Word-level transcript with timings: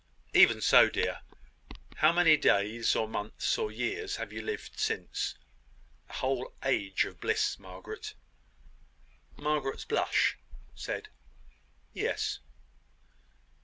"Even 0.33 0.61
so, 0.61 0.89
dear. 0.89 1.21
How 1.97 2.11
many 2.11 2.35
days, 2.35 2.95
or 2.95 3.07
months, 3.07 3.55
or 3.59 3.71
years, 3.71 4.15
have 4.15 4.33
you 4.33 4.41
lived 4.41 4.79
since? 4.79 5.35
A 6.09 6.13
whole 6.13 6.55
age 6.65 7.05
of 7.05 7.19
bliss, 7.19 7.59
Margaret!" 7.59 8.15
Margaret's 9.35 9.85
blush 9.85 10.39
said 10.73 11.09
"Yes." 11.93 12.39